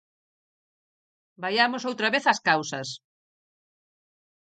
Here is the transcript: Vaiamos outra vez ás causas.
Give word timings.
Vaiamos 1.43 1.83
outra 1.89 2.07
vez 2.13 2.23
ás 2.31 2.39
causas. 2.47 2.87